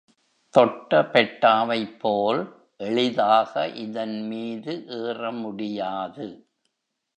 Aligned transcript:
தொட்டபெட்டாவைப்போல் 0.53 2.41
எளிதாக 2.77 3.67
இதன்மீது 3.67 4.87
ஏற 5.01 5.31
முடியாது. 5.31 6.27